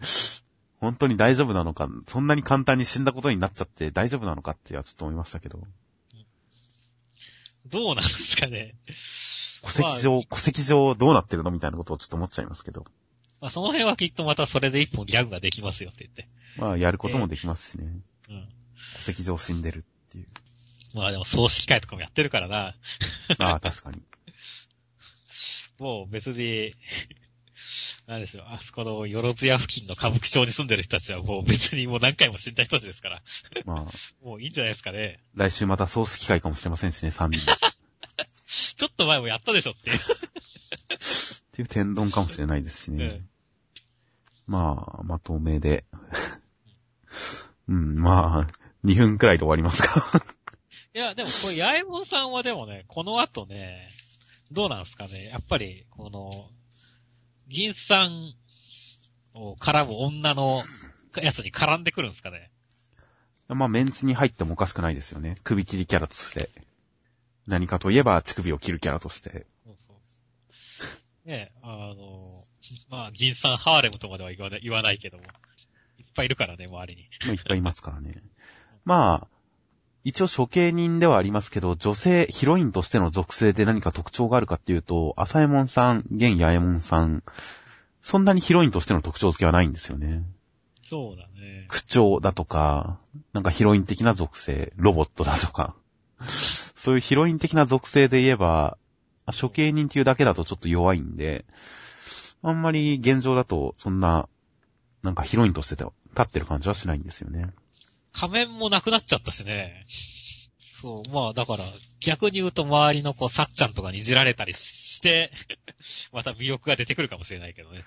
[0.80, 5.66] 本当に大丈夫なのか、そんなに簡単に死んだことになっちゃって大丈夫なのかってはちょっと思いましたけど、
[7.66, 8.74] どうなんですかね。
[9.62, 12.84] 戸籍上、戸籍上どうなってるのみたいなことをちょっと思っちゃいますけど、
[13.40, 16.28] まあ、その辺はきっとまたそれで一本ギャグができますよって言って。
[16.56, 17.86] まあやることもできますしね、
[18.28, 18.48] うん。
[18.96, 20.26] 戸籍上死んでるっていう。
[20.94, 22.74] まあでも葬式会とかもやってるからな。
[23.38, 24.02] まあ確かに。
[25.78, 26.74] もう別に、
[28.06, 33.22] なんでしょう、あそこのよろずや付近の歌舞伎町に住んでる人たちはもう別にもう何回も死んだ人たちですから、
[33.64, 35.22] まあ、 もういいんじゃないですかね。
[35.34, 37.40] 来週またソース機会かもしれませんしね、3人
[38.76, 39.98] ちょっと前もやったでしょっていう。
[41.52, 43.04] ていう天丼かもしれないですしね。
[43.04, 43.29] うん
[44.50, 45.84] まあ、まとめで。
[47.68, 48.46] うん、まあ、
[48.84, 50.04] 2分くらいで終わりますか。
[50.92, 53.92] いや、でもこれ、八重門さんはでもね、この後ね、
[54.50, 55.26] どうなんすかね。
[55.26, 56.50] やっぱり、この、
[57.46, 58.34] 銀さん
[59.34, 60.64] を絡む女の
[61.14, 62.50] やつに絡んでくるんですかね。
[63.46, 65.36] まあ、メンツに入ってもおかしくないですよね。
[65.44, 66.50] 首切りキャラとして。
[67.46, 69.46] 何かといえば、乳首を切るキャラとして。
[69.64, 69.94] そうそ
[71.24, 71.28] う。
[71.28, 72.48] ねえ、あの、
[72.88, 75.24] まあ、銀さんハーレムとまでは言わない言わないけども。
[75.98, 77.02] いっぱいいるからね、周りに。
[77.26, 78.22] もういっぱいいますからね。
[78.84, 79.28] まあ、
[80.02, 87.22] 一応処刑人ではありますけど、女性、ヒロインとしての属性で何か特徴があるかっていうと、浅右衛門さん、現八右衛門さん、
[88.02, 90.22] そんなにヒロインとしての特徴付けはないんですよね。
[90.88, 91.66] そうだね。
[91.68, 92.98] 口調だとか、
[93.32, 95.76] なんかヒロイン的な属性、ロボットだとか、
[96.24, 98.78] そういうヒロイン的な属性で言えば、
[99.38, 101.44] 処刑人っていうだけだとちょっと弱いんで、
[102.42, 104.28] あんまり現状だとそんな、
[105.02, 107.50] なんかヒロインとして立ってる感じはしないんですよね。
[108.12, 109.86] 仮面もなくなっちゃったしね。
[110.80, 111.64] そう、まあだから、
[112.00, 115.30] 逆に言うと周りのこう、さっちゃんとかにいじられたりして、
[116.12, 117.84] また魅力が出てくるかもしれないけどね。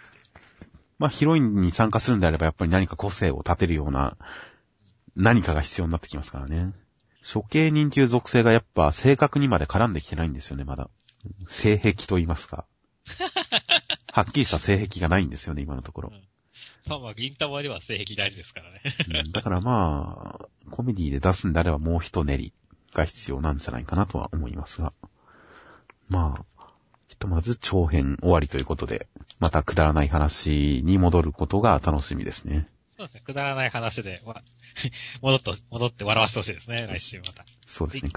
[0.99, 4.15] まあヒロインに参加するんであればやっぱり何か個性を立てるような
[5.15, 6.73] 何かが必要になってきますからね。
[7.23, 10.89] 処刑人っていう属性がやっぱ性格にまで絡んできてないんですよね、まだ。
[11.47, 12.65] 性癖と言いますか。
[14.13, 16.13] はっきりした性癖がないんですよね、今のところ。
[16.87, 18.81] まあまあ、銀玉では性癖大事ですからね。
[19.25, 22.53] うんだからまあ、コメディで出すんであればもう一練り
[22.93, 24.93] が必要なんじゃないかなとは思いますが。
[26.09, 26.65] まあ、
[27.07, 29.07] ひとまず長編終わりということで、
[29.39, 32.67] またくだらない話に戻ることが楽しみですね。
[32.97, 33.21] そうですね。
[33.21, 34.43] くだらない話で、わ
[35.23, 36.85] 戻っと、戻って笑わせてほしいですね。
[36.87, 37.45] 来週また。
[37.65, 38.11] そうですね。